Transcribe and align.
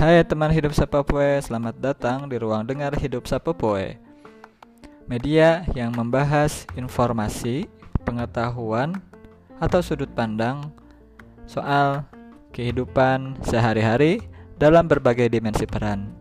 Hai 0.00 0.24
teman 0.24 0.48
hidup 0.48 0.72
Sapopoe, 0.72 1.36
selamat 1.44 1.76
datang 1.76 2.24
di 2.24 2.40
ruang 2.40 2.64
dengar 2.64 2.96
hidup 2.96 3.28
Sapopoe. 3.28 4.00
Media 5.04 5.68
yang 5.76 5.92
membahas 5.92 6.64
informasi, 6.72 7.68
pengetahuan, 8.00 8.96
atau 9.60 9.84
sudut 9.84 10.08
pandang 10.16 10.72
soal 11.44 12.08
kehidupan 12.48 13.44
sehari-hari 13.44 14.24
dalam 14.56 14.88
berbagai 14.88 15.28
dimensi 15.28 15.68
peran. 15.68 16.16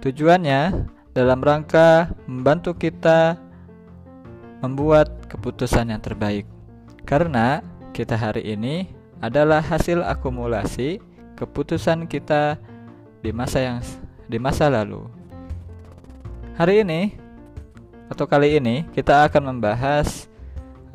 Tujuannya 0.00 0.88
dalam 1.12 1.44
rangka 1.44 2.08
membantu 2.24 2.72
kita 2.72 3.36
membuat 4.64 5.28
keputusan 5.28 5.92
yang 5.92 6.00
terbaik. 6.00 6.48
Karena 7.04 7.60
kita 7.92 8.16
hari 8.16 8.48
ini 8.48 8.88
adalah 9.20 9.60
hasil 9.60 10.00
akumulasi 10.00 11.15
keputusan 11.36 12.08
kita 12.08 12.56
di 13.20 13.30
masa 13.30 13.58
yang 13.60 13.78
di 14.26 14.40
masa 14.40 14.66
lalu. 14.72 15.06
Hari 16.56 16.82
ini 16.82 17.12
atau 18.08 18.24
kali 18.24 18.56
ini 18.56 18.88
kita 18.96 19.28
akan 19.28 19.54
membahas 19.54 20.30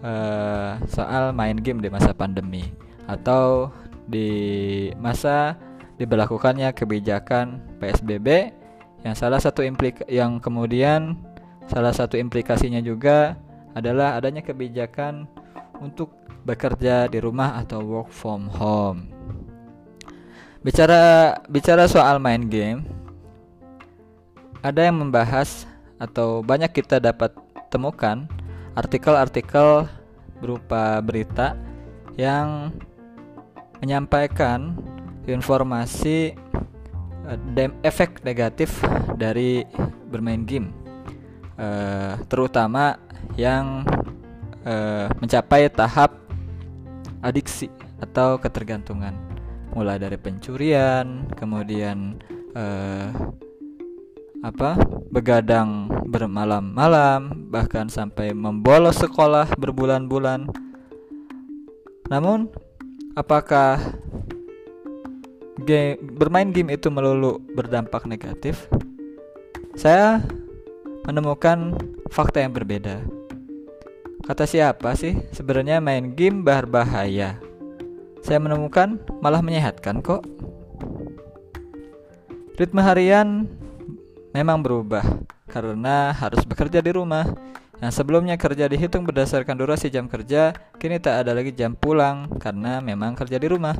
uh, 0.01 0.81
soal 0.89 1.31
main 1.31 1.55
game 1.59 1.79
di 1.79 1.89
masa 1.91 2.11
pandemi 2.11 2.73
atau 3.05 3.69
di 4.09 4.89
masa 4.97 5.55
diberlakukannya 6.01 6.73
kebijakan 6.73 7.61
PSBB 7.77 8.57
yang 9.05 9.13
salah 9.13 9.37
satu 9.37 9.61
implik 9.61 10.01
yang 10.09 10.41
kemudian 10.41 11.17
salah 11.69 11.93
satu 11.93 12.17
implikasinya 12.17 12.81
juga 12.81 13.37
adalah 13.77 14.17
adanya 14.17 14.41
kebijakan 14.41 15.29
untuk 15.77 16.11
bekerja 16.41 17.05
di 17.05 17.21
rumah 17.21 17.61
atau 17.61 17.85
work 17.85 18.09
from 18.09 18.49
home. 18.49 19.10
Bicara 20.61 21.33
bicara 21.49 21.89
soal 21.89 22.21
main 22.21 22.45
game, 22.45 22.85
ada 24.61 24.85
yang 24.85 25.01
membahas 25.01 25.65
atau 25.97 26.45
banyak 26.45 26.69
kita 26.69 27.01
dapat 27.01 27.33
temukan 27.73 28.29
artikel-artikel 28.77 29.89
berupa 30.37 31.01
berita 31.01 31.57
yang 32.13 32.69
menyampaikan 33.81 34.77
informasi 35.25 36.37
uh, 37.25 37.73
efek 37.81 38.21
negatif 38.21 38.85
dari 39.17 39.65
bermain 40.13 40.45
game, 40.45 40.69
uh, 41.57 42.21
terutama 42.29 43.01
yang 43.33 43.81
uh, 44.61 45.09
mencapai 45.17 45.73
tahap 45.73 46.21
adiksi 47.25 47.65
atau 47.97 48.37
ketergantungan 48.37 49.30
mulai 49.71 49.97
dari 49.99 50.19
pencurian, 50.19 51.27
kemudian 51.35 52.19
uh, 52.55 53.09
apa 54.41 54.75
begadang 55.13 55.87
bermalam-malam, 56.09 57.47
bahkan 57.47 57.87
sampai 57.87 58.33
membolos 58.33 58.99
sekolah 58.99 59.53
berbulan-bulan. 59.55 60.49
Namun, 62.11 62.51
apakah 63.15 63.79
game, 65.63 65.95
bermain 66.19 66.51
game 66.51 66.73
itu 66.75 66.91
melulu 66.91 67.39
berdampak 67.55 68.03
negatif? 68.09 68.67
Saya 69.77 70.19
menemukan 71.07 71.79
fakta 72.11 72.43
yang 72.43 72.51
berbeda. 72.51 72.99
Kata 74.21 74.45
siapa 74.45 74.93
sih 74.99 75.17
sebenarnya 75.31 75.79
main 75.79 76.13
game 76.13 76.43
berbahaya? 76.43 77.50
Saya 78.21 78.37
menemukan 78.37 79.01
malah 79.19 79.41
menyehatkan 79.41 79.99
kok. 80.05 80.21
Ritme 82.57 82.81
harian 82.85 83.49
memang 84.37 84.61
berubah 84.61 85.01
karena 85.49 86.13
harus 86.13 86.45
bekerja 86.45 86.79
di 86.79 86.93
rumah. 86.93 87.25
Yang 87.81 87.97
sebelumnya 87.97 88.37
kerja 88.37 88.69
dihitung 88.69 89.09
berdasarkan 89.09 89.57
durasi 89.57 89.89
jam 89.89 90.05
kerja, 90.05 90.53
kini 90.77 91.01
tak 91.01 91.25
ada 91.25 91.33
lagi 91.33 91.49
jam 91.49 91.73
pulang 91.73 92.29
karena 92.37 92.77
memang 92.77 93.17
kerja 93.17 93.41
di 93.41 93.49
rumah. 93.49 93.73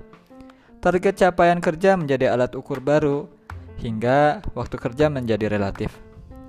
Target 0.81 1.22
capaian 1.22 1.62
kerja 1.62 1.94
menjadi 1.94 2.34
alat 2.34 2.57
ukur 2.57 2.81
baru 2.81 3.30
hingga 3.78 4.41
waktu 4.57 4.75
kerja 4.81 5.13
menjadi 5.13 5.46
relatif. 5.53 5.94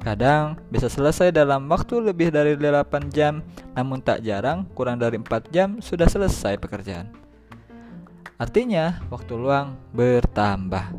Kadang 0.01 0.59
bisa 0.73 0.89
selesai 0.89 1.31
dalam 1.31 1.69
waktu 1.69 2.01
lebih 2.01 2.33
dari 2.33 2.57
8 2.59 3.13
jam, 3.13 3.45
namun 3.77 4.01
tak 4.01 4.25
jarang 4.25 4.65
kurang 4.73 4.97
dari 4.97 5.21
4 5.21 5.53
jam 5.53 5.79
sudah 5.79 6.09
selesai 6.09 6.57
pekerjaan. 6.57 7.22
Artinya, 8.43 8.99
waktu 9.07 9.39
luang 9.39 9.79
bertambah. 9.95 10.91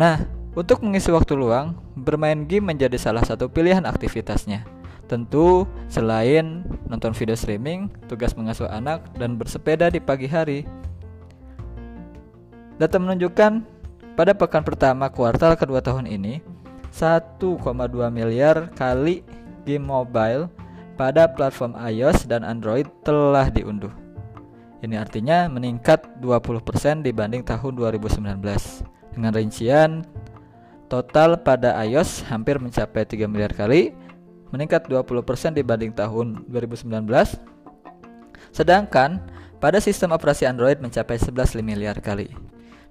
Nah, 0.00 0.24
untuk 0.56 0.80
mengisi 0.80 1.12
waktu 1.12 1.36
luang, 1.36 1.76
bermain 1.92 2.48
game 2.48 2.72
menjadi 2.72 2.96
salah 2.96 3.20
satu 3.20 3.52
pilihan 3.52 3.84
aktivitasnya. 3.84 4.64
Tentu, 5.04 5.68
selain 5.92 6.64
nonton 6.88 7.12
video 7.12 7.36
streaming, 7.36 7.92
tugas 8.08 8.32
mengasuh 8.32 8.64
anak, 8.72 9.04
dan 9.20 9.36
bersepeda 9.36 9.92
di 9.92 10.00
pagi 10.00 10.24
hari. 10.24 10.64
Data 12.80 12.96
menunjukkan 12.96 13.60
pada 14.16 14.32
pekan 14.32 14.64
pertama 14.64 15.12
kuartal 15.12 15.52
kedua 15.52 15.84
tahun 15.84 16.08
ini, 16.08 16.40
1,2 16.96 17.60
miliar 18.08 18.72
kali 18.72 19.20
game 19.68 19.84
mobile 19.84 20.48
pada 20.96 21.28
platform 21.28 21.76
iOS 21.76 22.24
dan 22.24 22.40
Android 22.40 22.88
telah 23.04 23.52
diunduh. 23.52 23.99
Ini 24.80 24.96
artinya 24.96 25.44
meningkat 25.52 26.20
20% 26.24 27.04
dibanding 27.04 27.44
tahun 27.44 27.72
2019. 27.76 28.40
Dengan 29.12 29.32
rincian 29.36 29.90
total 30.88 31.36
pada 31.44 31.76
iOS 31.84 32.24
hampir 32.32 32.56
mencapai 32.56 33.04
3 33.04 33.28
miliar 33.28 33.52
kali, 33.52 33.92
meningkat 34.50 34.88
20% 34.88 35.52
dibanding 35.52 35.92
tahun 35.92 36.48
2019. 36.48 36.88
Sedangkan 38.50 39.20
pada 39.60 39.78
sistem 39.78 40.16
operasi 40.16 40.48
Android 40.48 40.80
mencapai 40.80 41.20
11 41.20 41.60
miliar 41.60 42.00
kali. 42.00 42.32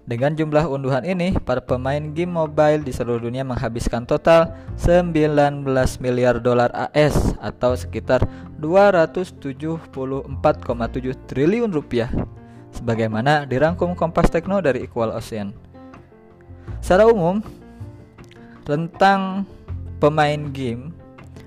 Dengan 0.09 0.33
jumlah 0.33 0.65
unduhan 0.65 1.05
ini, 1.05 1.37
para 1.37 1.61
pemain 1.61 2.01
game 2.01 2.33
mobile 2.33 2.81
di 2.81 2.89
seluruh 2.89 3.29
dunia 3.29 3.45
menghabiskan 3.45 4.09
total 4.09 4.57
19 4.81 5.61
miliar 6.01 6.41
dolar 6.41 6.73
AS 6.73 7.37
atau 7.37 7.77
sekitar 7.77 8.25
274,7 8.57 9.85
triliun 11.29 11.69
rupiah. 11.69 12.09
Sebagaimana 12.73 13.45
dirangkum 13.45 13.93
Kompas 13.93 14.33
Tekno 14.33 14.57
dari 14.65 14.89
Equal 14.89 15.13
Ocean. 15.13 15.53
Secara 16.81 17.05
umum, 17.05 17.45
rentang 18.65 19.45
pemain 20.01 20.41
game 20.49 20.89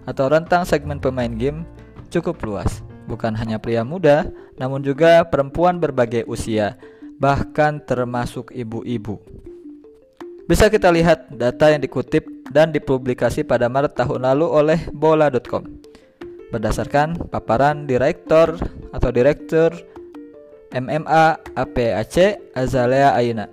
atau 0.07 0.31
rentang 0.31 0.63
segmen 0.63 1.03
pemain 1.03 1.35
game 1.35 1.67
cukup 2.15 2.39
luas. 2.47 2.79
Bukan 3.11 3.35
hanya 3.35 3.59
pria 3.59 3.83
muda, 3.83 4.31
namun 4.55 4.87
juga 4.87 5.27
perempuan 5.27 5.83
berbagai 5.83 6.23
usia 6.31 6.79
bahkan 7.23 7.79
termasuk 7.79 8.51
ibu-ibu. 8.51 9.23
Bisa 10.51 10.67
kita 10.67 10.91
lihat 10.91 11.31
data 11.31 11.71
yang 11.71 11.79
dikutip 11.79 12.27
dan 12.51 12.75
dipublikasi 12.75 13.47
pada 13.47 13.71
Maret 13.71 13.95
tahun 13.95 14.27
lalu 14.27 14.47
oleh 14.51 14.81
bola.com. 14.91 15.63
Berdasarkan 16.51 17.31
paparan 17.31 17.87
direktur 17.87 18.59
atau 18.91 19.09
direktur 19.15 19.71
MMA 20.75 21.55
APAC 21.55 22.43
Azalea 22.59 23.15
Aina. 23.15 23.47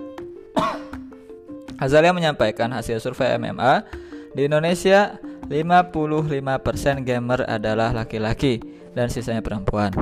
Azalea 1.79 2.11
menyampaikan 2.11 2.73
hasil 2.73 2.99
survei 2.99 3.37
MMA 3.37 3.85
di 4.33 4.49
Indonesia 4.49 5.15
55% 5.47 7.07
gamer 7.07 7.45
adalah 7.47 7.93
laki-laki 7.95 8.59
dan 8.97 9.07
sisanya 9.07 9.45
perempuan. 9.45 9.93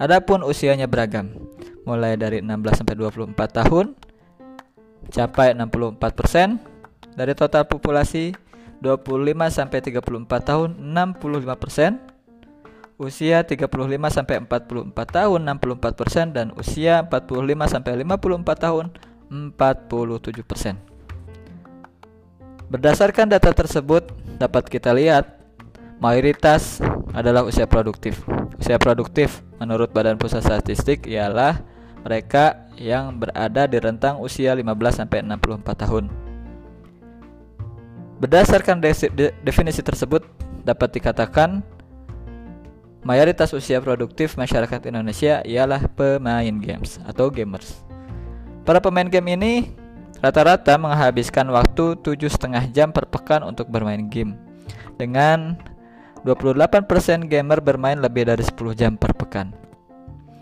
Adapun 0.00 0.40
usianya 0.40 0.88
beragam 0.88 1.28
mulai 1.84 2.16
dari 2.16 2.40
16 2.40 2.80
sampai 2.80 2.96
24 2.96 3.36
tahun 3.36 3.92
capai 5.12 5.52
64% 5.52 6.56
dari 7.12 7.32
total 7.36 7.68
populasi 7.68 8.32
25 8.80 9.36
sampai 9.52 9.78
34 9.84 10.00
tahun 10.40 10.68
65% 10.80 12.10
usia 13.00 13.40
35 13.44 13.64
sampai 14.12 14.44
44 14.44 14.92
tahun 14.92 15.40
64% 15.56 16.36
dan 16.36 16.52
usia 16.56 17.00
45 17.04 17.72
sampai 17.72 17.92
54 18.04 18.64
tahun 18.64 18.92
47%. 19.32 20.76
Berdasarkan 22.68 23.26
data 23.32 23.50
tersebut 23.56 24.04
dapat 24.36 24.68
kita 24.68 24.92
lihat 24.92 25.39
mayoritas 26.00 26.80
adalah 27.12 27.44
usia 27.44 27.68
produktif. 27.68 28.24
Usia 28.56 28.80
produktif 28.80 29.44
menurut 29.60 29.92
Badan 29.92 30.16
Pusat 30.16 30.42
Statistik 30.42 31.04
ialah 31.06 31.60
mereka 32.00 32.66
yang 32.80 33.12
berada 33.20 33.68
di 33.68 33.76
rentang 33.76 34.18
usia 34.24 34.56
15 34.56 34.64
sampai 35.04 35.20
64 35.20 35.84
tahun. 35.84 36.04
Berdasarkan 38.20 38.80
definisi 39.44 39.80
tersebut 39.80 40.24
dapat 40.64 40.92
dikatakan 40.92 41.64
mayoritas 43.00 43.52
usia 43.56 43.80
produktif 43.80 44.36
masyarakat 44.36 44.80
Indonesia 44.88 45.40
ialah 45.44 45.88
pemain 45.92 46.52
games 46.60 47.00
atau 47.04 47.32
gamers. 47.32 47.80
Para 48.64 48.80
pemain 48.80 49.08
game 49.08 49.36
ini 49.40 49.52
rata-rata 50.20 50.76
menghabiskan 50.76 51.48
waktu 51.48 51.96
tujuh 52.04 52.28
setengah 52.28 52.68
jam 52.68 52.92
per 52.92 53.08
pekan 53.08 53.40
untuk 53.40 53.72
bermain 53.72 54.04
game. 54.12 54.36
Dengan 55.00 55.56
28% 56.24 57.30
gamer 57.30 57.64
bermain 57.64 57.96
lebih 57.96 58.28
dari 58.28 58.44
10 58.44 58.76
jam 58.76 58.92
per 58.96 59.16
pekan. 59.16 59.56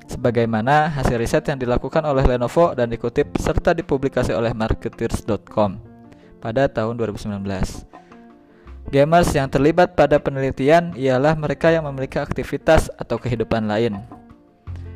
Sebagaimana 0.08 0.88
hasil 0.88 1.20
riset 1.20 1.44
yang 1.46 1.60
dilakukan 1.60 2.00
oleh 2.02 2.24
Lenovo 2.24 2.72
dan 2.72 2.88
dikutip 2.88 3.36
serta 3.36 3.76
dipublikasi 3.76 4.32
oleh 4.32 4.56
marketers.com 4.56 5.76
pada 6.40 6.64
tahun 6.66 6.96
2019. 6.96 7.44
Gamers 8.88 9.28
yang 9.36 9.52
terlibat 9.52 9.92
pada 9.92 10.16
penelitian 10.16 10.96
ialah 10.96 11.36
mereka 11.36 11.68
yang 11.68 11.84
memiliki 11.84 12.16
aktivitas 12.16 12.88
atau 12.96 13.20
kehidupan 13.20 13.68
lain, 13.68 14.00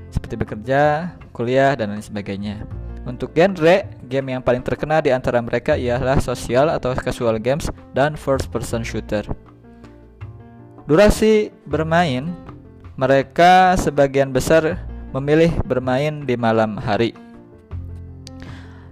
seperti 0.09 0.33
bekerja, 0.33 1.13
kuliah, 1.37 1.77
dan 1.77 1.93
lain 1.93 2.01
sebagainya. 2.01 2.65
Untuk 3.05 3.37
genre, 3.37 3.85
game 4.09 4.33
yang 4.33 4.41
paling 4.41 4.65
terkenal 4.65 5.05
di 5.05 5.13
antara 5.13 5.45
mereka 5.45 5.77
ialah 5.77 6.25
social 6.25 6.73
atau 6.73 6.97
casual 6.97 7.37
games 7.37 7.69
dan 7.93 8.17
first 8.17 8.49
person 8.49 8.81
shooter. 8.81 9.29
Durasi 10.93 11.49
bermain, 11.65 12.29
mereka 13.01 13.73
sebagian 13.81 14.29
besar 14.29 14.77
memilih 15.17 15.49
bermain 15.65 16.21
di 16.21 16.37
malam 16.37 16.77
hari 16.77 17.17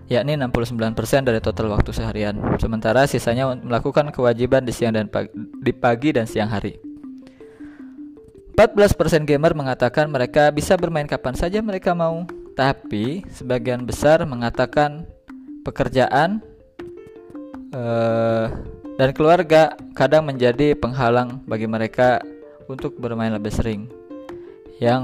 yakni 0.09 0.33
69% 0.35 0.97
dari 1.29 1.45
total 1.45 1.77
waktu 1.77 1.93
seharian. 1.93 2.41
Sementara 2.57 3.05
sisanya 3.05 3.53
melakukan 3.53 4.09
kewajiban 4.17 4.65
di 4.65 4.73
siang 4.73 4.97
dan 4.97 5.13
pagi, 5.13 5.29
di 5.37 5.77
pagi 5.77 6.17
dan 6.17 6.25
siang 6.25 6.49
hari. 6.49 6.81
14% 8.57 9.29
gamer 9.29 9.53
mengatakan 9.53 10.09
mereka 10.09 10.49
bisa 10.57 10.81
bermain 10.81 11.05
kapan 11.05 11.37
saja 11.37 11.61
mereka 11.61 11.93
mau, 11.93 12.25
tapi 12.57 13.29
sebagian 13.29 13.85
besar 13.85 14.25
mengatakan 14.25 15.05
pekerjaan 15.69 16.41
uh, 17.77 18.49
dan 19.01 19.17
keluarga 19.17 19.73
kadang 19.97 20.29
menjadi 20.29 20.77
penghalang 20.77 21.41
bagi 21.49 21.65
mereka 21.65 22.21
untuk 22.69 23.01
bermain 23.01 23.33
lebih 23.33 23.49
sering. 23.49 23.89
Yang 24.77 25.01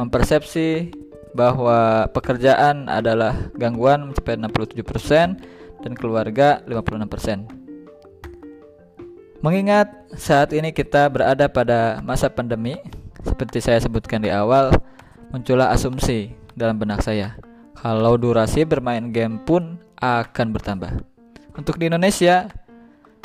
mempersepsi 0.00 0.88
bahwa 1.36 2.08
pekerjaan 2.16 2.88
adalah 2.88 3.36
gangguan 3.60 4.08
mencapai 4.08 4.40
67% 4.40 5.36
dan 5.84 5.92
keluarga 5.92 6.64
56%. 6.64 7.44
Mengingat 9.44 9.92
saat 10.16 10.56
ini 10.56 10.72
kita 10.72 11.04
berada 11.12 11.44
pada 11.52 12.00
masa 12.00 12.32
pandemi, 12.32 12.80
seperti 13.20 13.60
saya 13.60 13.84
sebutkan 13.84 14.24
di 14.24 14.32
awal, 14.32 14.72
muncullah 15.28 15.68
asumsi 15.68 16.32
dalam 16.56 16.80
benak 16.80 17.04
saya 17.04 17.36
kalau 17.76 18.16
durasi 18.16 18.64
bermain 18.64 19.12
game 19.12 19.40
pun 19.44 19.76
akan 20.00 20.56
bertambah. 20.56 21.04
Untuk 21.56 21.80
di 21.80 21.88
Indonesia, 21.88 22.48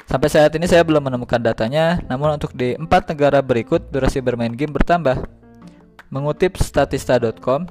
sampai 0.05 0.29
saat 0.31 0.51
ini 0.55 0.65
saya 0.69 0.85
belum 0.85 1.05
menemukan 1.05 1.41
datanya, 1.41 2.01
namun 2.09 2.37
untuk 2.37 2.53
di 2.53 2.77
empat 2.77 3.11
negara 3.11 3.41
berikut 3.41 3.89
durasi 3.89 4.21
bermain 4.21 4.53
game 4.53 4.73
bertambah. 4.73 5.21
Mengutip 6.13 6.55
statista.com, 6.61 7.67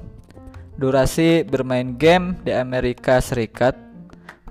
durasi 0.75 1.47
bermain 1.47 1.95
game 1.95 2.35
di 2.43 2.51
Amerika 2.51 3.17
Serikat 3.23 3.79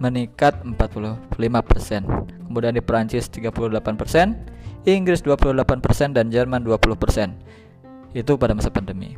meningkat 0.01 0.59
45%. 0.67 1.39
Kemudian 2.51 2.75
di 2.75 2.83
Perancis 2.83 3.31
38%, 3.31 4.89
Inggris 4.89 5.21
28% 5.23 6.17
dan 6.17 6.29
Jerman 6.29 6.67
20%. 6.67 8.17
Itu 8.17 8.39
pada 8.39 8.55
masa 8.55 8.71
pandemi. 8.71 9.15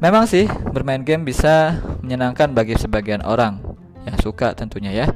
Memang 0.00 0.24
sih 0.24 0.48
bermain 0.72 1.04
game 1.04 1.28
bisa 1.28 1.76
menyenangkan 2.00 2.56
bagi 2.56 2.72
sebagian 2.72 3.20
orang 3.20 3.60
yang 4.08 4.16
suka 4.24 4.56
tentunya 4.56 5.04
ya. 5.04 5.06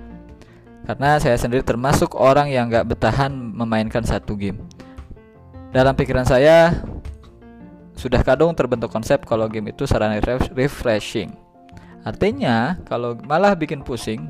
Karena 0.84 1.16
saya 1.16 1.40
sendiri 1.40 1.64
termasuk 1.64 2.12
orang 2.12 2.52
yang 2.52 2.68
gak 2.68 2.84
bertahan 2.92 3.32
memainkan 3.32 4.04
satu 4.04 4.36
game. 4.36 4.60
Dalam 5.72 5.96
pikiran 5.96 6.28
saya 6.28 6.76
sudah 7.96 8.20
kadung 8.20 8.52
terbentuk 8.52 8.92
konsep 8.92 9.24
kalau 9.24 9.48
game 9.48 9.72
itu 9.72 9.88
sarana 9.88 10.20
refreshing. 10.52 11.32
Artinya 12.04 12.76
kalau 12.84 13.16
malah 13.24 13.56
bikin 13.56 13.80
pusing, 13.80 14.28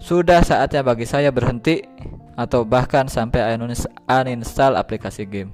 sudah 0.00 0.40
saatnya 0.40 0.80
bagi 0.80 1.04
saya 1.04 1.28
berhenti 1.28 1.84
atau 2.32 2.64
bahkan 2.64 3.04
sampai 3.04 3.52
uninstall 4.08 4.80
aplikasi 4.80 5.28
game. 5.28 5.52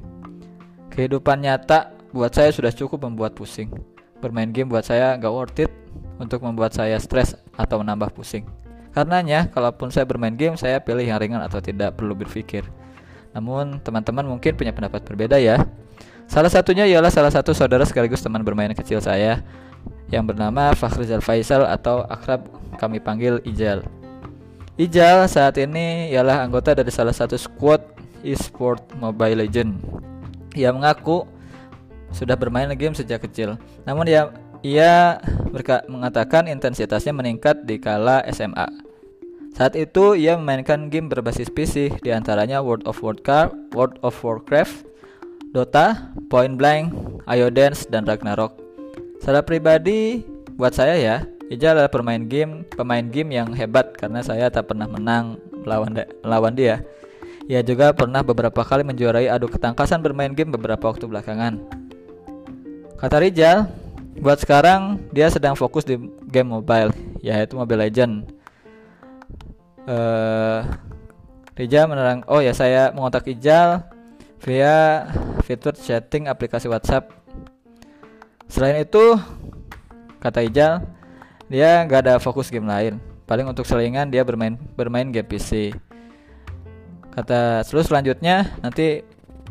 Kehidupan 0.95 1.43
nyata 1.43 1.91
buat 2.15 2.31
saya 2.31 2.55
sudah 2.55 2.71
cukup 2.71 3.11
membuat 3.11 3.35
pusing. 3.35 3.75
Bermain 4.23 4.55
game 4.55 4.71
buat 4.71 4.87
saya 4.87 5.19
gak 5.19 5.35
worth 5.35 5.59
it 5.67 5.73
untuk 6.23 6.47
membuat 6.47 6.73
saya 6.73 6.95
stres 7.03 7.35
atau 7.59 7.83
menambah 7.83 8.15
pusing. 8.15 8.47
Karenanya, 8.93 9.49
kalaupun 9.53 9.93
saya 9.93 10.09
bermain 10.09 10.35
game, 10.35 10.57
saya 10.57 10.81
pilih 10.81 11.05
yang 11.05 11.21
ringan 11.21 11.45
atau 11.45 11.61
tidak 11.61 11.95
perlu 11.97 12.17
berpikir. 12.17 12.65
Namun, 13.37 13.79
teman-teman 13.85 14.25
mungkin 14.25 14.57
punya 14.57 14.73
pendapat 14.73 15.05
berbeda 15.05 15.37
ya. 15.39 15.69
Salah 16.29 16.53
satunya 16.53 16.85
ialah 16.85 17.09
salah 17.09 17.33
satu 17.33 17.57
saudara 17.57 17.89
sekaligus 17.89 18.21
teman 18.21 18.45
bermain 18.45 18.73
kecil 18.77 19.01
saya 19.01 19.41
yang 20.13 20.29
bernama 20.29 20.77
Fakhrizal 20.77 21.25
Faisal 21.25 21.65
atau 21.65 22.05
akrab 22.05 22.45
kami 22.77 23.01
panggil 23.01 23.41
Ijal. 23.49 23.85
Ijal 24.77 25.25
saat 25.25 25.57
ini 25.57 26.13
ialah 26.13 26.45
anggota 26.45 26.77
dari 26.77 26.93
salah 26.93 27.17
satu 27.17 27.35
squad 27.41 27.81
e-sport 28.21 28.81
Mobile 29.01 29.45
Legend. 29.45 29.81
Ia 30.53 30.69
mengaku 30.69 31.25
sudah 32.13 32.37
bermain 32.37 32.69
game 32.77 32.97
sejak 32.97 33.25
kecil. 33.25 33.57
Namun 33.85 34.09
dia 34.09 34.33
ia 34.63 35.23
mengatakan 35.87 36.51
intensitasnya 36.51 37.15
meningkat 37.15 37.63
di 37.65 37.79
kala 37.79 38.25
SMA. 38.33 38.67
Saat 39.55 39.75
itu 39.75 40.15
ia 40.15 40.39
memainkan 40.39 40.87
game 40.87 41.11
berbasis 41.11 41.51
PC 41.51 41.99
di 41.99 42.11
antaranya 42.15 42.63
World 42.63 42.87
of 42.87 43.03
Warcraft, 43.03 43.75
World 43.75 43.99
of 44.07 44.15
Warcraft, 44.23 44.87
Dota, 45.51 46.15
Point 46.31 46.55
Blank, 46.61 46.95
Dance, 47.27 47.89
dan 47.91 48.07
Ragnarok. 48.07 48.55
Secara 49.19 49.43
pribadi, 49.43 50.23
buat 50.55 50.79
saya 50.79 50.95
ya, 50.95 51.17
Ija 51.49 51.73
adalah 51.73 51.89
pemain 51.89 52.21
game, 52.21 52.69
pemain 52.77 53.03
game 53.09 53.33
yang 53.33 53.49
hebat 53.57 53.97
karena 53.97 54.21
saya 54.21 54.53
tak 54.53 54.69
pernah 54.69 54.85
menang 54.85 55.41
melawan 55.65 55.97
melawan 56.21 56.53
dia. 56.53 56.85
Ia 57.49 57.65
juga 57.65 57.97
pernah 57.97 58.21
beberapa 58.21 58.61
kali 58.61 58.85
menjuarai 58.85 59.33
adu 59.33 59.49
ketangkasan 59.49 60.05
bermain 60.05 60.37
game 60.37 60.53
beberapa 60.53 60.93
waktu 60.93 61.09
belakangan. 61.09 61.57
Kata 63.01 63.17
Rijal, 63.17 63.65
buat 64.19 64.39
sekarang 64.43 65.11
dia 65.15 65.31
sedang 65.31 65.55
fokus 65.55 65.87
di 65.87 65.99
game 66.29 66.51
mobile, 66.51 66.91
yaitu 67.23 67.55
Mobile 67.55 67.87
Legend. 67.87 68.27
Uh, 69.89 70.63
Rijal 71.59 71.91
menerang, 71.91 72.23
oh 72.31 72.39
ya 72.39 72.55
saya 72.55 72.95
mengontak 72.95 73.27
Ijal 73.27 73.83
via 74.47 75.11
fitur 75.43 75.75
chatting 75.75 76.31
aplikasi 76.31 76.71
WhatsApp. 76.71 77.11
Selain 78.47 78.79
itu, 78.79 79.19
kata 80.23 80.47
Ijal, 80.47 80.87
dia 81.51 81.83
nggak 81.83 82.07
ada 82.07 82.15
fokus 82.23 82.53
game 82.53 82.69
lain. 82.69 83.03
Paling 83.27 83.51
untuk 83.51 83.67
selingan 83.67 84.07
dia 84.07 84.23
bermain 84.23 84.55
bermain 84.79 85.11
game 85.11 85.27
PC. 85.27 85.75
Kata 87.11 87.67
terus 87.67 87.91
selanjutnya 87.91 88.55
nanti 88.63 89.03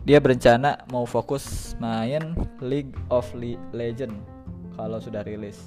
dia 0.08 0.24
berencana 0.24 0.88
mau 0.88 1.04
fokus 1.04 1.76
main 1.84 2.32
League 2.64 2.96
of 3.12 3.28
Le 3.36 3.60
Legend 3.76 4.37
kalau 4.78 5.02
sudah 5.02 5.26
rilis. 5.26 5.58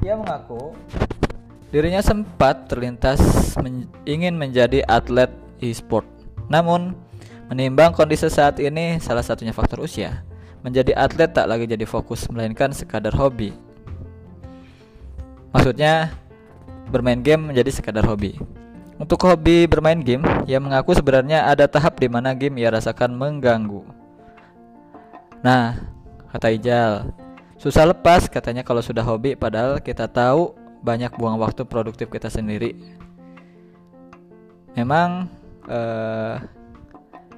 Dia 0.00 0.16
mengaku 0.16 0.72
dirinya 1.68 2.00
sempat 2.00 2.64
terlintas 2.64 3.20
men 3.60 3.84
ingin 4.08 4.34
menjadi 4.40 4.80
atlet 4.88 5.28
e-sport. 5.60 6.08
Namun, 6.48 6.96
menimbang 7.52 7.92
kondisi 7.92 8.32
saat 8.32 8.56
ini 8.56 8.96
salah 9.04 9.20
satunya 9.20 9.52
faktor 9.52 9.84
usia, 9.84 10.24
menjadi 10.64 10.96
atlet 10.96 11.28
tak 11.28 11.44
lagi 11.44 11.68
jadi 11.68 11.84
fokus 11.84 12.24
melainkan 12.32 12.72
sekadar 12.72 13.12
hobi. 13.12 13.52
Maksudnya 15.52 16.12
bermain 16.88 17.20
game 17.20 17.52
menjadi 17.52 17.68
sekadar 17.68 18.08
hobi. 18.08 18.40
Untuk 18.98 19.22
hobi 19.28 19.68
bermain 19.70 20.00
game, 20.02 20.26
ia 20.48 20.58
mengaku 20.58 20.90
sebenarnya 20.96 21.46
ada 21.46 21.70
tahap 21.70 22.02
di 22.02 22.10
mana 22.10 22.34
game 22.34 22.58
ia 22.58 22.72
rasakan 22.72 23.14
mengganggu. 23.14 23.86
Nah, 25.38 25.78
kata 26.34 26.50
Ijal, 26.50 27.14
susah 27.58 27.84
lepas 27.90 28.30
katanya 28.30 28.62
kalau 28.62 28.80
sudah 28.80 29.02
hobi 29.02 29.34
padahal 29.34 29.82
kita 29.82 30.06
tahu 30.06 30.54
banyak 30.82 31.10
buang 31.18 31.36
waktu 31.42 31.66
produktif 31.66 32.06
kita 32.08 32.30
sendiri. 32.30 32.78
Memang 34.78 35.26
uh, 35.66 36.38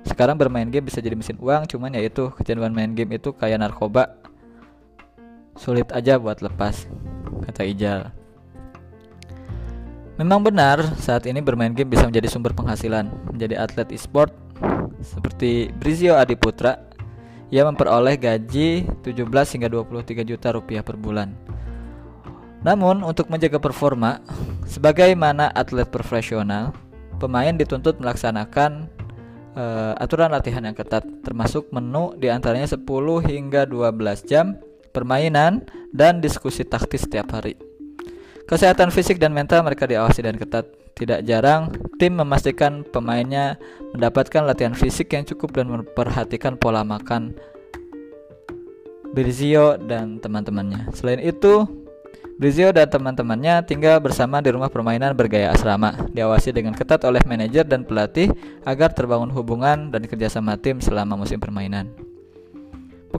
sekarang 0.05 0.37
bermain 0.37 0.69
game 0.69 0.85
bisa 0.85 1.01
jadi 1.01 1.17
mesin 1.17 1.41
uang, 1.41 1.65
cuman 1.69 1.97
ya 1.97 2.05
itu 2.05 2.29
kecanduan 2.37 2.73
main 2.73 2.93
game 2.93 3.17
itu 3.17 3.33
kayak 3.33 3.61
narkoba. 3.61 4.17
Sulit 5.57 5.89
aja 5.93 6.17
buat 6.17 6.41
lepas, 6.41 6.89
kata 7.49 7.65
Ijal. 7.69 8.13
Memang 10.21 10.45
benar, 10.45 10.85
saat 11.01 11.25
ini 11.25 11.41
bermain 11.41 11.73
game 11.73 11.89
bisa 11.89 12.05
menjadi 12.05 12.29
sumber 12.29 12.53
penghasilan. 12.53 13.09
Menjadi 13.33 13.57
atlet 13.57 13.89
e-sport 13.93 14.37
seperti 15.01 15.73
Brizio 15.73 16.17
Adiputra, 16.17 16.77
ia 17.51 17.67
memperoleh 17.67 18.15
gaji 18.15 18.87
17 19.03 19.27
hingga 19.27 19.69
23 19.69 20.23
juta 20.23 20.49
rupiah 20.55 20.87
per 20.87 20.95
bulan. 20.95 21.35
Namun 22.63 23.03
untuk 23.03 23.27
menjaga 23.27 23.59
performa 23.59 24.23
sebagaimana 24.71 25.51
atlet 25.51 25.91
profesional, 25.91 26.71
pemain 27.19 27.53
dituntut 27.53 27.99
melaksanakan 27.99 28.87
uh, 29.59 29.93
aturan 29.99 30.31
latihan 30.31 30.63
yang 30.63 30.77
ketat 30.77 31.03
termasuk 31.27 31.69
menu 31.75 32.15
di 32.17 32.31
antaranya 32.31 32.71
10 32.71 32.87
hingga 33.27 33.67
12 33.67 34.31
jam 34.31 34.55
permainan 34.95 35.67
dan 35.91 36.23
diskusi 36.23 36.63
taktis 36.63 37.07
setiap 37.07 37.35
hari. 37.35 37.59
Kesehatan 38.47 38.91
fisik 38.91 39.23
dan 39.23 39.31
mental 39.31 39.63
mereka 39.63 39.87
diawasi 39.87 40.27
dan 40.27 40.35
ketat. 40.35 40.67
Tidak 41.01 41.25
jarang 41.25 41.73
tim 41.97 42.21
memastikan 42.21 42.85
pemainnya 42.85 43.57
mendapatkan 43.97 44.45
latihan 44.45 44.77
fisik 44.77 45.17
yang 45.17 45.25
cukup 45.25 45.57
dan 45.57 45.73
memperhatikan 45.73 46.61
pola 46.61 46.85
makan 46.85 47.33
Birzio 49.11 49.81
dan 49.81 50.23
teman-temannya. 50.23 50.93
Selain 50.95 51.19
itu, 51.19 51.67
Brizio 52.41 52.73
dan 52.73 52.89
teman-temannya 52.89 53.69
tinggal 53.69 54.01
bersama 54.01 54.41
di 54.41 54.49
rumah 54.49 54.73
permainan 54.73 55.13
bergaya 55.13 55.53
asrama, 55.53 55.93
diawasi 56.09 56.57
dengan 56.57 56.73
ketat 56.73 57.05
oleh 57.05 57.21
manajer 57.29 57.69
dan 57.69 57.85
pelatih 57.85 58.33
agar 58.65 58.97
terbangun 58.97 59.29
hubungan 59.29 59.93
dan 59.93 60.09
kerjasama 60.09 60.57
tim 60.57 60.81
selama 60.81 61.21
musim 61.21 61.37
permainan. 61.37 62.10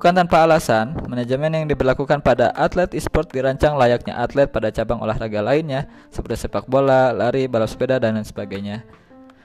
Bukan 0.02 0.18
tanpa 0.18 0.50
alasan, 0.50 0.98
manajemen 1.06 1.62
yang 1.62 1.70
diberlakukan 1.70 2.26
pada 2.26 2.50
atlet 2.58 2.90
e-sport 2.98 3.30
dirancang 3.30 3.78
layaknya 3.78 4.18
atlet 4.18 4.50
pada 4.50 4.74
cabang 4.74 4.98
olahraga 4.98 5.46
lainnya 5.46 5.86
seperti 6.10 6.50
sepak 6.50 6.66
bola, 6.66 7.14
lari, 7.14 7.46
balap 7.46 7.70
sepeda, 7.70 8.02
dan 8.02 8.18
lain 8.18 8.26
sebagainya. 8.26 8.82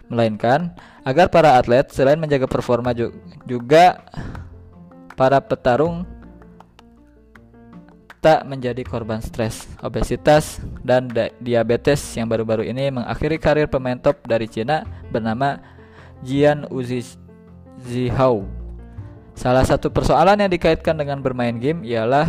Melainkan, 0.09 0.73
agar 1.05 1.29
para 1.29 1.61
atlet 1.61 1.85
selain 1.93 2.17
menjaga 2.17 2.49
performa 2.49 2.97
juga 3.45 4.01
para 5.13 5.45
petarung 5.45 6.09
tak 8.25 8.49
menjadi 8.49 8.81
korban 8.81 9.21
stres, 9.21 9.69
obesitas, 9.85 10.57
dan 10.81 11.13
diabetes 11.37 12.01
yang 12.17 12.33
baru-baru 12.33 12.65
ini 12.65 12.89
mengakhiri 12.89 13.37
karir 13.37 13.69
pemain 13.69 14.01
top 14.01 14.25
dari 14.25 14.49
Cina 14.49 14.89
bernama 15.13 15.61
Jian 16.25 16.65
Uzi 16.73 17.05
Zihao. 17.85 18.65
Salah 19.37 19.69
satu 19.69 19.93
persoalan 19.93 20.40
yang 20.40 20.49
dikaitkan 20.49 20.97
dengan 20.97 21.21
bermain 21.21 21.61
game 21.61 21.85
ialah 21.85 22.25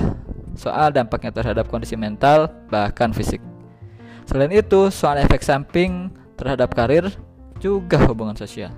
soal 0.60 0.92
dampaknya 0.92 1.32
terhadap 1.32 1.72
kondisi 1.72 1.96
mental 1.96 2.52
bahkan 2.68 3.16
fisik. 3.16 3.40
Selain 4.28 4.52
itu, 4.52 4.92
soal 4.92 5.24
efek 5.24 5.40
samping 5.40 6.12
terhadap 6.36 6.76
karir 6.76 7.08
juga 7.64 7.96
hubungan 8.12 8.36
sosial. 8.36 8.76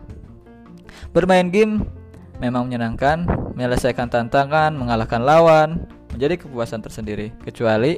Bermain 1.10 1.50
game 1.50 1.90
memang 2.38 2.70
menyenangkan, 2.70 3.26
menyelesaikan 3.58 4.14
tantangan, 4.14 4.78
mengalahkan 4.78 5.26
lawan, 5.26 5.90
menjadi 6.14 6.38
kepuasan 6.46 6.86
tersendiri. 6.86 7.34
Kecuali 7.42 7.98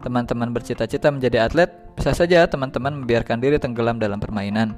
teman-teman 0.00 0.56
bercita-cita 0.56 1.12
menjadi 1.12 1.52
atlet, 1.52 1.68
bisa 1.92 2.16
saja 2.16 2.48
teman-teman 2.48 3.04
membiarkan 3.04 3.44
diri 3.44 3.60
tenggelam 3.60 4.00
dalam 4.00 4.16
permainan. 4.16 4.72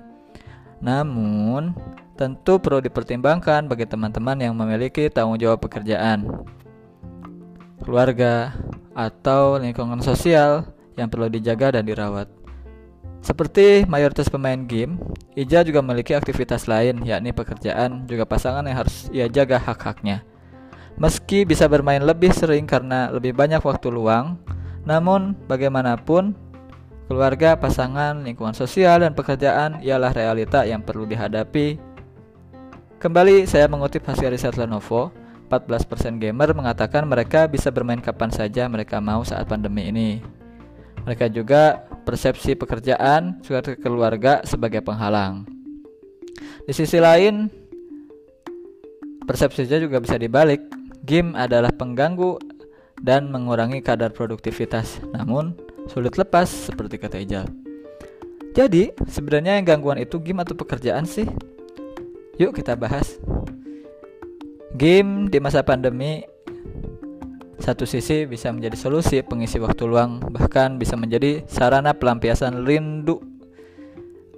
Namun, 0.79 1.75
tentu 2.15 2.59
perlu 2.63 2.83
dipertimbangkan 2.83 3.67
bagi 3.67 3.87
teman-teman 3.87 4.39
yang 4.39 4.55
memiliki 4.55 5.11
tanggung 5.11 5.39
jawab 5.39 5.63
pekerjaan, 5.63 6.47
keluarga, 7.83 8.55
atau 8.99 9.63
lingkungan 9.63 10.03
sosial 10.03 10.67
yang 10.99 11.07
perlu 11.07 11.31
dijaga 11.31 11.79
dan 11.79 11.87
dirawat. 11.87 12.27
Seperti 13.23 13.87
mayoritas 13.87 14.31
pemain 14.31 14.59
game, 14.59 14.99
Ija 15.39 15.63
juga 15.63 15.83
memiliki 15.83 16.15
aktivitas 16.19 16.67
lain, 16.67 17.03
yakni 17.07 17.31
pekerjaan, 17.31 18.07
juga 18.11 18.27
pasangan 18.27 18.67
yang 18.67 18.83
harus 18.83 19.07
ia 19.15 19.31
jaga 19.31 19.59
hak-haknya. 19.59 20.27
Meski 20.99 21.47
bisa 21.47 21.71
bermain 21.71 22.03
lebih 22.03 22.35
sering 22.35 22.67
karena 22.67 23.11
lebih 23.15 23.35
banyak 23.35 23.63
waktu 23.63 23.87
luang, 23.91 24.39
namun 24.83 25.39
bagaimanapun 25.47 26.35
keluarga, 27.09 27.57
pasangan, 27.57 28.21
lingkungan 28.21 28.53
sosial, 28.53 29.01
dan 29.01 29.17
pekerjaan 29.17 29.81
ialah 29.81 30.13
realita 30.13 30.69
yang 30.69 30.85
perlu 30.85 31.09
dihadapi. 31.09 31.81
Kembali 33.01 33.49
saya 33.49 33.65
mengutip 33.67 34.05
hasil 34.05 34.29
riset 34.29 34.55
Lenovo, 34.61 35.11
14% 35.49 36.21
gamer 36.21 36.53
mengatakan 36.53 37.09
mereka 37.09 37.49
bisa 37.49 37.73
bermain 37.73 38.05
kapan 38.05 38.29
saja 38.29 38.69
mereka 38.69 39.01
mau 39.01 39.25
saat 39.25 39.49
pandemi 39.49 39.89
ini. 39.89 40.21
Mereka 41.09 41.33
juga 41.33 41.89
persepsi 42.05 42.53
pekerjaan 42.53 43.41
juga 43.41 43.65
keluarga 43.81 44.45
sebagai 44.45 44.85
penghalang. 44.85 45.49
Di 46.69 46.77
sisi 46.77 47.01
lain, 47.01 47.49
persepsinya 49.25 49.81
juga 49.81 50.05
bisa 50.05 50.21
dibalik 50.21 50.61
Game 51.09 51.33
adalah 51.41 51.73
pengganggu 51.73 52.37
dan 53.01 53.33
mengurangi 53.33 53.81
kadar 53.81 54.13
produktivitas, 54.13 55.01
namun 55.09 55.57
sulit 55.89 56.15
lepas 56.15 56.47
seperti 56.47 57.01
kata 57.01 57.19
Ijal. 57.19 57.49
Jadi, 58.53 58.93
sebenarnya 59.09 59.57
yang 59.59 59.67
gangguan 59.67 60.01
itu 60.03 60.21
game 60.21 60.45
atau 60.45 60.55
pekerjaan 60.55 61.09
sih? 61.09 61.27
Yuk 62.39 62.55
kita 62.55 62.79
bahas. 62.79 63.19
Game 64.77 65.27
di 65.33 65.39
masa 65.41 65.65
pandemi 65.65 66.23
satu 67.59 67.83
sisi 67.85 68.25
bisa 68.25 68.55
menjadi 68.55 68.79
solusi 68.79 69.21
pengisi 69.27 69.59
waktu 69.59 69.83
luang, 69.85 70.23
bahkan 70.31 70.79
bisa 70.79 70.95
menjadi 70.95 71.43
sarana 71.51 71.91
pelampiasan 71.93 72.63
rindu 72.63 73.19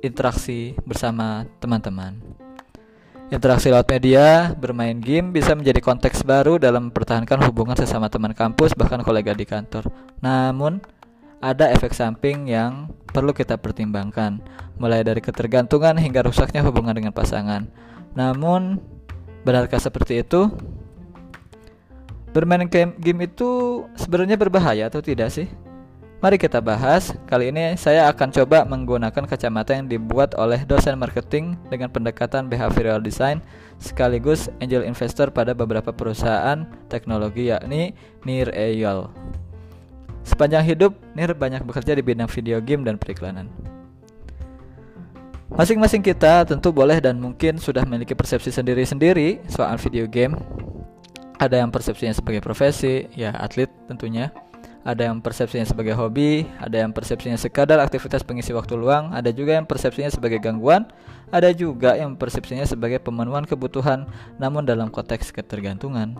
interaksi 0.00 0.72
bersama 0.88 1.44
teman-teman. 1.60 2.16
Interaksi 3.30 3.70
lewat 3.70 3.86
media, 3.86 4.50
bermain 4.58 4.98
game 4.98 5.30
bisa 5.30 5.54
menjadi 5.54 5.78
konteks 5.78 6.26
baru 6.26 6.58
dalam 6.58 6.90
mempertahankan 6.90 7.46
hubungan 7.46 7.78
sesama 7.78 8.10
teman 8.10 8.34
kampus 8.34 8.74
bahkan 8.74 9.06
kolega 9.06 9.30
di 9.30 9.46
kantor. 9.46 9.86
Namun, 10.18 10.82
ada 11.40 11.72
efek 11.72 11.96
samping 11.96 12.52
yang 12.52 12.92
perlu 13.10 13.32
kita 13.32 13.56
pertimbangkan, 13.56 14.44
mulai 14.76 15.00
dari 15.00 15.24
ketergantungan 15.24 15.96
hingga 15.96 16.28
rusaknya 16.28 16.60
hubungan 16.60 16.92
dengan 16.92 17.16
pasangan. 17.16 17.66
Namun, 18.12 18.78
benarkah 19.42 19.80
seperti 19.80 20.20
itu? 20.20 20.52
Bermain 22.30 22.68
game, 22.68 22.94
game 23.00 23.26
itu 23.26 23.82
sebenarnya 23.98 24.38
berbahaya 24.38 24.86
atau 24.86 25.02
tidak 25.02 25.34
sih? 25.34 25.50
Mari 26.20 26.36
kita 26.36 26.60
bahas. 26.60 27.16
Kali 27.24 27.48
ini 27.48 27.80
saya 27.80 28.04
akan 28.12 28.28
coba 28.28 28.68
menggunakan 28.68 29.24
kacamata 29.24 29.72
yang 29.72 29.88
dibuat 29.88 30.36
oleh 30.36 30.68
dosen 30.68 31.00
marketing 31.00 31.56
dengan 31.72 31.88
pendekatan 31.88 32.44
behavioral 32.44 33.00
design 33.00 33.40
sekaligus 33.80 34.52
angel 34.60 34.84
investor 34.84 35.32
pada 35.32 35.56
beberapa 35.56 35.96
perusahaan 35.96 36.68
teknologi 36.92 37.48
yakni 37.48 37.96
Nir 38.28 38.52
Eyal. 38.52 39.08
Sepanjang 40.30 40.62
hidup, 40.62 40.94
Nir 41.18 41.34
banyak 41.34 41.66
bekerja 41.66 41.98
di 41.98 42.06
bidang 42.06 42.30
video 42.30 42.62
game 42.62 42.86
dan 42.86 42.94
periklanan. 42.94 43.50
Masing-masing 45.50 46.06
kita 46.06 46.46
tentu 46.46 46.70
boleh 46.70 47.02
dan 47.02 47.18
mungkin 47.18 47.58
sudah 47.58 47.82
memiliki 47.82 48.14
persepsi 48.14 48.54
sendiri-sendiri 48.54 49.42
soal 49.50 49.74
video 49.82 50.06
game. 50.06 50.38
Ada 51.42 51.66
yang 51.66 51.74
persepsinya 51.74 52.14
sebagai 52.14 52.38
profesi, 52.38 53.10
ya 53.18 53.34
atlet 53.34 53.66
tentunya 53.90 54.30
ada 54.80 55.12
yang 55.12 55.20
persepsinya 55.20 55.66
sebagai 55.68 55.92
hobi, 55.92 56.48
ada 56.56 56.86
yang 56.86 56.94
persepsinya 56.94 57.36
sekadar 57.36 57.82
aktivitas 57.84 58.24
pengisi 58.24 58.56
waktu 58.56 58.80
luang, 58.80 59.12
ada 59.12 59.28
juga 59.28 59.60
yang 59.60 59.68
persepsinya 59.68 60.08
sebagai 60.08 60.40
gangguan, 60.40 60.88
ada 61.28 61.52
juga 61.52 62.00
yang 62.00 62.16
persepsinya 62.16 62.64
sebagai 62.64 63.02
pemenuhan 63.02 63.44
kebutuhan 63.44 64.08
namun 64.40 64.64
dalam 64.64 64.88
konteks 64.88 65.34
ketergantungan. 65.36 66.16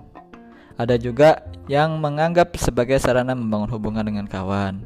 Ada 0.80 0.96
juga 0.96 1.44
yang 1.68 2.00
menganggap 2.00 2.56
sebagai 2.56 2.96
sarana 2.96 3.36
membangun 3.36 3.68
hubungan 3.76 4.00
dengan 4.00 4.24
kawan. 4.24 4.80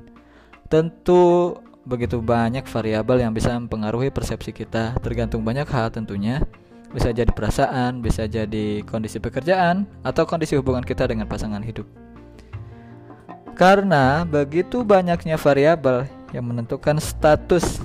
Tentu 0.67 1.55
begitu 1.87 2.19
banyak 2.19 2.67
variabel 2.67 3.23
yang 3.23 3.31
bisa 3.31 3.55
mempengaruhi 3.55 4.11
persepsi 4.11 4.51
kita, 4.51 4.99
tergantung 4.99 5.47
banyak 5.47 5.71
hal 5.71 5.95
tentunya. 5.95 6.43
Bisa 6.91 7.15
jadi 7.15 7.31
perasaan, 7.31 8.03
bisa 8.03 8.27
jadi 8.27 8.83
kondisi 8.83 9.23
pekerjaan, 9.23 9.87
atau 10.03 10.27
kondisi 10.27 10.59
hubungan 10.59 10.83
kita 10.83 11.07
dengan 11.07 11.31
pasangan 11.31 11.63
hidup. 11.63 11.87
Karena 13.55 14.27
begitu 14.27 14.83
banyaknya 14.83 15.39
variabel 15.39 16.11
yang 16.35 16.43
menentukan 16.43 16.99
status 16.99 17.79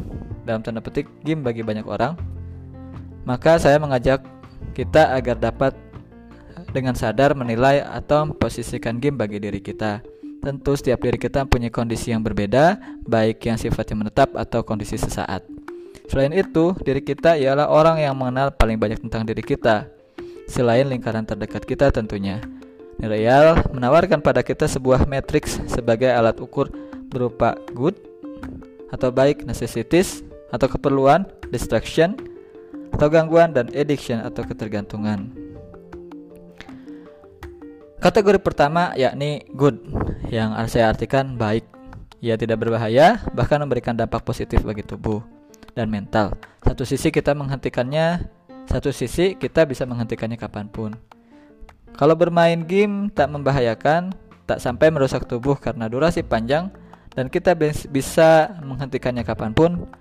dalam 0.49 0.65
tanda 0.65 0.81
petik 0.81 1.05
game 1.21 1.45
bagi 1.45 1.61
banyak 1.61 1.85
orang, 1.85 2.17
maka 3.21 3.61
saya 3.61 3.77
mengajak 3.77 4.25
kita 4.73 5.13
agar 5.13 5.37
dapat 5.37 5.77
dengan 6.71 6.93
sadar 6.93 7.33
menilai 7.33 7.81
atau 7.81 8.29
memposisikan 8.29 8.97
game 9.01 9.17
bagi 9.17 9.41
diri 9.41 9.59
kita. 9.59 10.01
Tentu 10.39 10.71
setiap 10.79 11.03
diri 11.03 11.19
kita 11.19 11.43
punya 11.43 11.67
kondisi 11.67 12.15
yang 12.15 12.23
berbeda, 12.23 12.79
baik 13.03 13.43
yang 13.43 13.59
sifatnya 13.59 14.07
menetap 14.07 14.31
atau 14.39 14.63
kondisi 14.63 14.95
sesaat. 14.95 15.43
Selain 16.07 16.31
itu, 16.31 16.73
diri 16.81 17.03
kita 17.03 17.35
ialah 17.35 17.67
orang 17.67 18.01
yang 18.01 18.15
mengenal 18.15 18.49
paling 18.55 18.79
banyak 18.79 19.03
tentang 19.03 19.27
diri 19.27 19.43
kita, 19.43 19.91
selain 20.47 20.88
lingkaran 20.88 21.27
terdekat 21.27 21.67
kita 21.67 21.93
tentunya. 21.93 22.41
Real 22.99 23.55
menawarkan 23.71 24.19
pada 24.19 24.43
kita 24.43 24.67
sebuah 24.67 25.07
matriks 25.07 25.61
sebagai 25.71 26.11
alat 26.11 26.35
ukur 26.41 26.67
berupa 27.07 27.55
good 27.71 27.95
atau 28.91 29.07
baik 29.07 29.47
necessities 29.47 30.19
atau 30.51 30.67
keperluan, 30.67 31.23
distraction 31.47 32.19
atau 32.91 33.07
gangguan 33.07 33.55
dan 33.55 33.71
addiction 33.71 34.19
atau 34.19 34.43
ketergantungan. 34.43 35.31
Kategori 37.99 38.39
pertama 38.39 38.95
yakni 38.95 39.43
good 39.51 39.75
yang 40.31 40.55
saya 40.71 40.87
artikan 40.87 41.35
baik. 41.35 41.67
Ia 42.23 42.39
tidak 42.39 42.63
berbahaya, 42.63 43.19
bahkan 43.35 43.59
memberikan 43.59 43.91
dampak 43.91 44.23
positif 44.23 44.63
bagi 44.63 44.87
tubuh 44.87 45.19
dan 45.75 45.91
mental. 45.91 46.31
Satu 46.63 46.87
sisi 46.87 47.11
kita 47.11 47.35
menghentikannya, 47.35 48.23
satu 48.71 48.95
sisi 48.95 49.35
kita 49.35 49.67
bisa 49.67 49.83
menghentikannya 49.83 50.39
kapan 50.39 50.71
pun. 50.71 50.95
Kalau 51.95 52.15
bermain 52.15 52.63
game 52.63 53.11
tak 53.11 53.35
membahayakan, 53.35 54.15
tak 54.47 54.63
sampai 54.63 54.95
merusak 54.95 55.27
tubuh 55.27 55.59
karena 55.59 55.91
durasi 55.91 56.23
panjang, 56.23 56.71
dan 57.11 57.27
kita 57.27 57.51
bisa 57.91 58.55
menghentikannya 58.63 59.27
kapan 59.27 59.51
pun, 59.51 59.91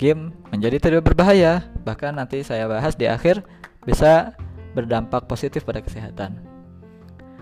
game 0.00 0.32
menjadi 0.48 0.80
tidak 0.80 1.04
berbahaya. 1.04 1.68
Bahkan 1.84 2.16
nanti 2.16 2.40
saya 2.40 2.64
bahas 2.64 2.96
di 2.96 3.04
akhir 3.04 3.44
bisa 3.84 4.32
berdampak 4.72 5.28
positif 5.28 5.68
pada 5.68 5.84
kesehatan. 5.84 6.49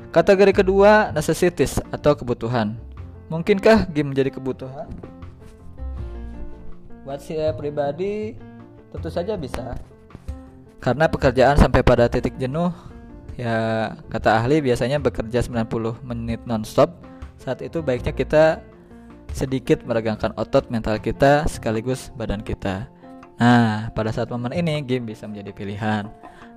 Kategori 0.09 0.65
kedua, 0.65 1.13
necessities 1.13 1.85
atau 1.93 2.17
kebutuhan. 2.17 2.81
Mungkinkah 3.29 3.93
game 3.93 4.17
menjadi 4.17 4.33
kebutuhan? 4.33 4.89
Buat 7.05 7.21
saya 7.21 7.53
pribadi, 7.53 8.41
tentu 8.89 9.13
saja 9.13 9.37
bisa. 9.37 9.77
Karena 10.81 11.13
pekerjaan 11.13 11.61
sampai 11.61 11.85
pada 11.85 12.09
titik 12.09 12.41
jenuh, 12.41 12.73
ya 13.37 13.93
kata 14.09 14.41
ahli 14.41 14.65
biasanya 14.65 14.97
bekerja 14.97 15.45
90 15.45 16.01
menit 16.01 16.41
nonstop. 16.49 17.05
Saat 17.37 17.61
itu 17.61 17.85
baiknya 17.85 18.17
kita 18.17 18.65
sedikit 19.37 19.85
meregangkan 19.85 20.33
otot 20.41 20.73
mental 20.73 20.97
kita 20.97 21.45
sekaligus 21.53 22.09
badan 22.17 22.41
kita. 22.41 22.89
Nah, 23.37 23.93
pada 23.93 24.09
saat 24.09 24.33
momen 24.33 24.57
ini 24.57 24.81
game 24.81 25.13
bisa 25.13 25.29
menjadi 25.29 25.53
pilihan. 25.53 26.09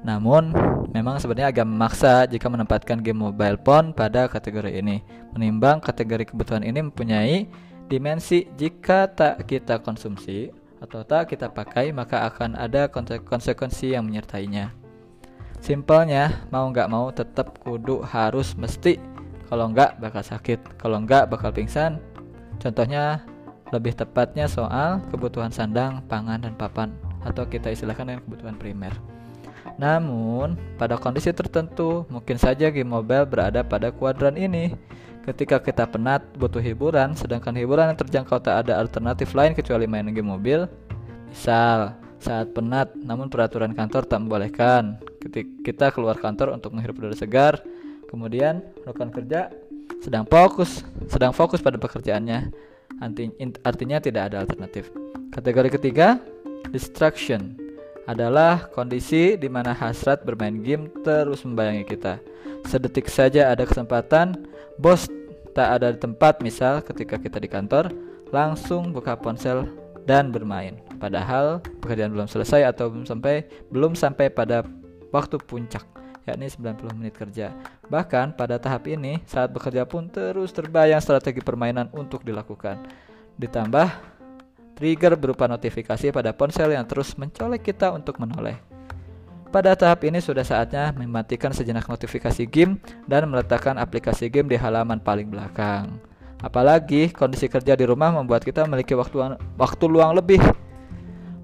Namun, 0.02 0.50
memang 0.90 1.22
sebenarnya 1.22 1.54
agak 1.54 1.68
memaksa 1.70 2.26
jika 2.26 2.50
menempatkan 2.50 3.06
game 3.06 3.22
mobile 3.22 3.58
phone 3.62 3.94
pada 3.94 4.26
kategori 4.26 4.74
ini. 4.74 5.06
Menimbang 5.38 5.78
kategori 5.78 6.34
kebutuhan 6.34 6.66
ini 6.66 6.82
mempunyai 6.82 7.46
dimensi 7.86 8.50
jika 8.58 9.06
tak 9.12 9.46
kita 9.46 9.78
konsumsi 9.84 10.50
atau 10.82 11.06
tak 11.06 11.30
kita 11.30 11.54
pakai 11.54 11.94
maka 11.94 12.26
akan 12.26 12.58
ada 12.58 12.90
konsekuensi 13.22 13.94
yang 13.94 14.10
menyertainya. 14.10 14.74
Simpelnya, 15.62 16.42
mau 16.50 16.66
nggak 16.74 16.90
mau 16.90 17.14
tetap 17.14 17.62
kudu 17.62 18.02
harus 18.02 18.58
mesti. 18.58 18.98
Kalau 19.46 19.70
nggak 19.70 20.02
bakal 20.02 20.26
sakit, 20.26 20.82
kalau 20.82 20.98
nggak 21.06 21.30
bakal 21.30 21.54
pingsan. 21.54 22.02
Contohnya 22.58 23.22
lebih 23.70 23.94
tepatnya 23.94 24.50
soal 24.50 25.06
kebutuhan 25.14 25.54
sandang, 25.54 26.02
pangan, 26.10 26.42
dan 26.42 26.58
papan 26.58 26.90
atau 27.22 27.46
kita 27.46 27.70
istilahkan 27.70 28.10
dengan 28.10 28.22
kebutuhan 28.26 28.58
primer. 28.58 28.94
Namun, 29.82 30.62
pada 30.78 30.94
kondisi 30.94 31.34
tertentu, 31.34 32.06
mungkin 32.06 32.38
saja 32.38 32.70
game 32.70 32.86
mobile 32.86 33.26
berada 33.26 33.66
pada 33.66 33.90
kuadran 33.90 34.38
ini. 34.38 34.78
Ketika 35.26 35.58
kita 35.58 35.90
penat, 35.90 36.22
butuh 36.38 36.62
hiburan, 36.62 37.18
sedangkan 37.18 37.58
hiburan 37.58 37.90
yang 37.90 37.98
terjangkau 37.98 38.38
tak 38.38 38.70
ada 38.70 38.78
alternatif 38.78 39.34
lain 39.34 39.58
kecuali 39.58 39.90
main 39.90 40.06
game 40.14 40.30
mobil. 40.30 40.70
Misal, 41.34 41.98
saat 42.22 42.54
penat, 42.54 42.94
namun 42.94 43.26
peraturan 43.26 43.74
kantor 43.74 44.06
tak 44.06 44.22
membolehkan. 44.22 45.02
Ketika 45.18 45.50
kita 45.66 45.86
keluar 45.94 46.18
kantor 46.18 46.54
untuk 46.54 46.78
menghirup 46.78 47.02
udara 47.02 47.18
segar, 47.18 47.62
kemudian 48.10 48.62
rekan 48.86 49.10
kerja 49.10 49.50
sedang 50.02 50.26
fokus, 50.30 50.86
sedang 51.10 51.34
fokus 51.34 51.62
pada 51.62 51.82
pekerjaannya. 51.82 52.54
Artinya 53.66 53.98
tidak 53.98 54.30
ada 54.30 54.46
alternatif. 54.46 54.90
Kategori 55.34 55.78
ketiga, 55.78 56.22
distraction 56.74 57.61
adalah 58.12 58.68
kondisi 58.76 59.40
di 59.40 59.48
mana 59.48 59.72
hasrat 59.72 60.28
bermain 60.28 60.60
game 60.60 60.92
terus 61.02 61.48
membayangi 61.48 61.88
kita. 61.88 62.20
Sedetik 62.68 63.08
saja 63.08 63.50
ada 63.50 63.64
kesempatan, 63.64 64.36
bos 64.76 65.08
tak 65.56 65.80
ada 65.80 65.92
di 65.96 66.00
tempat, 66.00 66.40
misal 66.44 66.84
ketika 66.84 67.16
kita 67.20 67.40
di 67.40 67.48
kantor, 67.48 67.92
langsung 68.32 68.92
buka 68.92 69.16
ponsel 69.16 69.68
dan 70.04 70.32
bermain. 70.32 70.80
Padahal 71.00 71.64
pekerjaan 71.82 72.14
belum 72.14 72.30
selesai 72.30 72.68
atau 72.68 72.92
belum 72.92 73.08
sampai 73.08 73.48
belum 73.74 73.98
sampai 73.98 74.30
pada 74.30 74.64
waktu 75.10 75.42
puncak, 75.42 75.84
yakni 76.28 76.48
90 76.48 77.00
menit 77.00 77.14
kerja. 77.18 77.52
Bahkan 77.90 78.38
pada 78.40 78.62
tahap 78.62 78.88
ini, 78.88 79.20
saat 79.28 79.52
bekerja 79.52 79.84
pun 79.84 80.08
terus 80.08 80.54
terbayang 80.56 81.04
strategi 81.04 81.44
permainan 81.44 81.90
untuk 81.92 82.24
dilakukan. 82.24 82.80
Ditambah 83.36 84.11
Trigger 84.76 85.14
berupa 85.20 85.46
notifikasi 85.46 86.10
pada 86.10 86.32
ponsel 86.32 86.74
yang 86.74 86.88
terus 86.88 87.14
mencolek 87.20 87.62
kita 87.74 87.92
untuk 87.94 88.18
menoleh. 88.18 88.58
Pada 89.52 89.76
tahap 89.76 90.08
ini 90.08 90.24
sudah 90.24 90.48
saatnya 90.48 90.96
mematikan 90.96 91.52
sejenak 91.52 91.84
notifikasi 91.84 92.48
game 92.48 92.80
dan 93.04 93.28
meletakkan 93.28 93.76
aplikasi 93.76 94.32
game 94.32 94.48
di 94.48 94.56
halaman 94.56 95.04
paling 95.04 95.28
belakang. 95.28 96.00
Apalagi 96.40 97.12
kondisi 97.12 97.52
kerja 97.52 97.76
di 97.76 97.84
rumah 97.84 98.16
membuat 98.16 98.48
kita 98.48 98.64
memiliki 98.64 98.96
waktu 98.96 99.36
waktu 99.60 99.86
luang 99.92 100.16
lebih. 100.16 100.40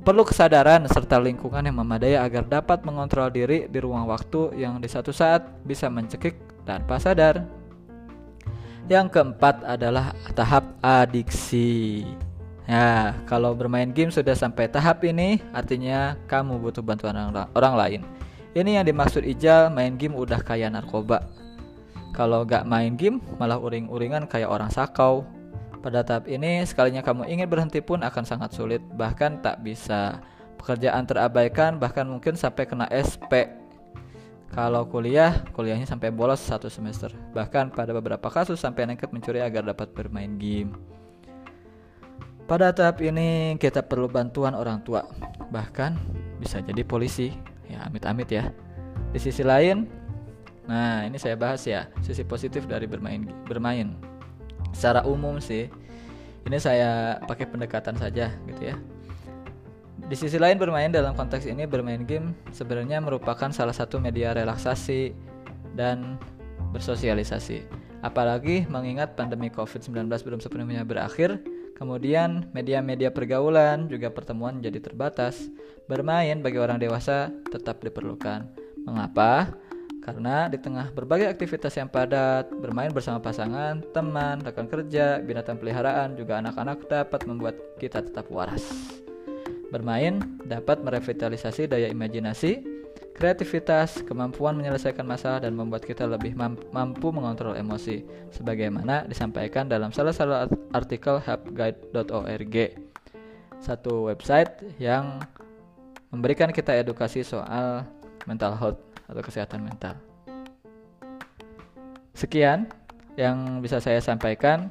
Perlu 0.07 0.23
kesadaran 0.23 0.87
serta 0.87 1.19
lingkungan 1.19 1.67
yang 1.67 1.83
memadai 1.83 2.15
agar 2.15 2.47
dapat 2.47 2.79
mengontrol 2.87 3.27
diri 3.27 3.67
di 3.67 3.75
ruang 3.83 4.07
waktu 4.07 4.55
yang 4.55 4.79
di 4.79 4.87
satu 4.87 5.11
saat 5.11 5.43
bisa 5.67 5.91
mencekik 5.91 6.39
tanpa 6.63 7.03
sadar. 7.03 7.43
Yang 8.87 9.19
keempat 9.19 9.67
adalah 9.67 10.15
tahap 10.31 10.79
adiksi. 10.79 12.07
Ya, 12.67 13.15
kalau 13.23 13.55
bermain 13.55 13.95
game 13.95 14.11
sudah 14.11 14.35
sampai 14.35 14.67
tahap 14.67 14.99
ini, 15.07 15.39
artinya 15.55 16.19
kamu 16.27 16.59
butuh 16.59 16.83
bantuan 16.83 17.15
orang, 17.15 17.47
orang 17.55 17.73
lain. 17.79 18.01
Ini 18.51 18.83
yang 18.83 18.85
dimaksud 18.91 19.23
Ijal, 19.23 19.71
main 19.71 19.95
game 19.95 20.11
udah 20.11 20.43
kayak 20.43 20.75
narkoba. 20.75 21.23
Kalau 22.11 22.43
gak 22.43 22.67
main 22.67 22.99
game, 22.99 23.23
malah 23.39 23.55
uring-uringan 23.55 24.27
kayak 24.27 24.51
orang 24.51 24.67
sakau. 24.67 25.23
Pada 25.79 26.03
tahap 26.03 26.27
ini, 26.27 26.67
sekalinya 26.67 26.99
kamu 26.99 27.31
ingin 27.31 27.47
berhenti 27.47 27.79
pun 27.79 28.03
akan 28.03 28.27
sangat 28.27 28.51
sulit, 28.51 28.83
bahkan 28.99 29.39
tak 29.39 29.63
bisa. 29.63 30.19
Pekerjaan 30.59 31.07
terabaikan, 31.07 31.79
bahkan 31.79 32.03
mungkin 32.03 32.35
sampai 32.35 32.67
kena 32.67 32.91
SP. 32.91 33.47
Kalau 34.51 34.83
kuliah, 34.89 35.39
kuliahnya 35.55 35.87
sampai 35.87 36.11
bolos 36.11 36.43
satu 36.43 36.67
semester. 36.67 37.15
Bahkan 37.31 37.71
pada 37.71 37.95
beberapa 37.95 38.27
kasus 38.27 38.59
sampai 38.59 38.91
nekat 38.91 39.13
mencuri 39.15 39.39
agar 39.39 39.63
dapat 39.63 39.93
bermain 39.95 40.35
game. 40.35 40.75
Pada 42.47 42.71
tahap 42.71 43.03
ini 43.03 43.59
kita 43.59 43.83
perlu 43.83 44.07
bantuan 44.07 44.55
orang 44.55 44.79
tua, 44.79 45.03
bahkan 45.51 45.99
bisa 46.39 46.63
jadi 46.63 46.79
polisi. 46.87 47.35
Ya, 47.67 47.83
amit-amit 47.83 48.31
ya. 48.31 48.55
Di 49.11 49.19
sisi 49.19 49.43
lain, 49.43 49.83
nah 50.63 51.03
ini 51.03 51.19
saya 51.19 51.35
bahas 51.35 51.67
ya, 51.67 51.91
sisi 51.99 52.23
positif 52.23 52.63
dari 52.63 52.87
bermain 52.87 53.27
bermain. 53.51 53.99
Secara 54.71 55.03
umum 55.03 55.43
sih, 55.43 55.67
ini 56.47 56.55
saya 56.55 57.19
pakai 57.27 57.51
pendekatan 57.51 57.99
saja 57.99 58.31
gitu 58.47 58.71
ya. 58.71 58.79
Di 60.07 60.15
sisi 60.15 60.39
lain 60.39 60.55
bermain 60.55 60.87
dalam 60.87 61.11
konteks 61.19 61.43
ini 61.51 61.67
bermain 61.67 62.07
game 62.07 62.31
sebenarnya 62.55 63.03
merupakan 63.03 63.51
salah 63.51 63.75
satu 63.75 63.99
media 63.99 64.31
relaksasi 64.31 65.11
dan 65.75 66.15
bersosialisasi. 66.71 67.67
Apalagi 68.07 68.63
mengingat 68.71 69.19
pandemi 69.19 69.51
COVID-19 69.51 70.07
belum 70.07 70.39
sepenuhnya 70.39 70.87
berakhir, 70.87 71.43
Kemudian 71.77 72.49
media-media 72.57 73.13
pergaulan 73.13 73.85
juga 73.85 74.09
pertemuan 74.09 74.57
jadi 74.57 74.81
terbatas. 74.81 75.45
Bermain 75.85 76.41
bagi 76.41 76.57
orang 76.57 76.81
dewasa 76.81 77.29
tetap 77.53 77.85
diperlukan. 77.85 78.49
Mengapa? 78.81 79.53
Karena 80.01 80.49
di 80.49 80.57
tengah 80.57 80.89
berbagai 80.95 81.29
aktivitas 81.29 81.77
yang 81.77 81.91
padat, 81.91 82.49
bermain 82.49 82.89
bersama 82.89 83.21
pasangan, 83.21 83.83
teman, 83.93 84.41
rekan 84.41 84.65
kerja, 84.65 85.19
binatang 85.21 85.59
peliharaan, 85.59 86.17
juga 86.17 86.39
anak-anak 86.41 86.87
dapat 86.89 87.21
membuat 87.27 87.55
kita 87.77 88.01
tetap 88.01 88.25
waras. 88.31 88.63
Bermain 89.67 90.23
dapat 90.47 90.79
merevitalisasi 90.79 91.67
daya 91.67 91.91
imajinasi, 91.91 92.76
kreativitas, 93.17 94.05
kemampuan 94.05 94.53
menyelesaikan 94.53 95.01
masalah 95.01 95.41
dan 95.41 95.57
membuat 95.57 95.81
kita 95.81 96.05
lebih 96.05 96.37
mampu 96.69 97.09
mengontrol 97.09 97.57
emosi 97.57 98.05
sebagaimana 98.29 99.09
disampaikan 99.09 99.65
dalam 99.65 99.89
salah 99.89 100.13
satu 100.13 100.53
artikel 100.69 101.17
helpguide.org 101.25 102.55
satu 103.57 104.13
website 104.13 104.61
yang 104.77 105.17
memberikan 106.13 106.53
kita 106.53 106.77
edukasi 106.77 107.25
soal 107.25 107.83
mental 108.29 108.53
health 108.53 108.79
atau 109.09 109.21
kesehatan 109.25 109.65
mental. 109.65 109.97
Sekian 112.13 112.69
yang 113.17 113.61
bisa 113.65 113.81
saya 113.81 114.01
sampaikan. 114.01 114.69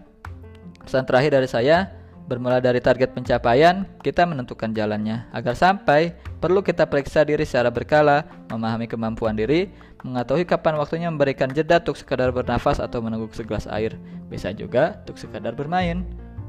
Pesan 0.86 1.02
terakhir 1.02 1.34
dari 1.34 1.50
saya, 1.50 1.90
Bermula 2.26 2.58
dari 2.58 2.82
target 2.82 3.14
pencapaian, 3.14 3.86
kita 4.02 4.26
menentukan 4.26 4.74
jalannya. 4.74 5.30
Agar 5.30 5.54
sampai, 5.54 6.10
perlu 6.42 6.58
kita 6.58 6.82
periksa 6.82 7.22
diri 7.22 7.46
secara 7.46 7.70
berkala, 7.70 8.26
memahami 8.50 8.90
kemampuan 8.90 9.38
diri, 9.38 9.70
mengetahui 10.02 10.42
kapan 10.42 10.74
waktunya 10.74 11.06
memberikan 11.06 11.46
jeda 11.54 11.78
untuk 11.78 11.94
sekadar 11.94 12.34
bernafas 12.34 12.82
atau 12.82 12.98
meneguk 12.98 13.30
segelas 13.30 13.70
air. 13.70 13.94
Bisa 14.26 14.50
juga 14.50 14.98
untuk 15.06 15.22
sekadar 15.22 15.54
bermain. 15.54 16.02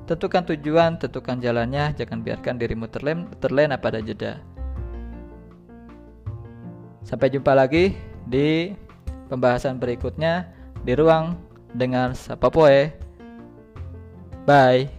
Tentukan 0.09 0.49
tujuan, 0.49 0.97
tentukan 0.97 1.37
jalannya, 1.37 1.93
jangan 1.93 2.25
biarkan 2.25 2.57
dirimu 2.57 2.89
terlem, 2.89 3.29
terlena 3.37 3.77
pada 3.77 4.01
jeda. 4.01 4.41
Sampai 7.05 7.29
jumpa 7.29 7.53
lagi 7.53 7.93
di 8.25 8.73
pembahasan 9.29 9.77
berikutnya 9.77 10.49
di 10.81 10.97
ruang 10.97 11.37
dengan 11.69 12.17
Sapapoe. 12.17 12.89
Bye. 14.47 14.96